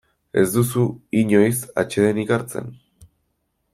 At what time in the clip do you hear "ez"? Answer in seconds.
0.43-0.53